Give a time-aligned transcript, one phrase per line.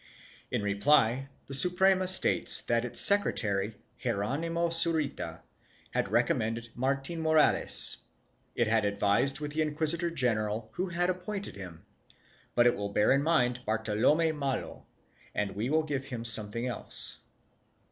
[0.49, 5.43] In reply the Suprema states that its secretary, Hieronimo Zurita,
[5.91, 7.97] had recommended Martin Morales;
[8.55, 11.85] it had advised with the inquisitor general who had appointed him,
[12.55, 14.87] but it will bear in mind Barto lome Malo
[15.35, 17.19] and will give him something else.